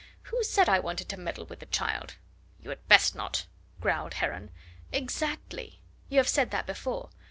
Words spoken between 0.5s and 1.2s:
I wanted to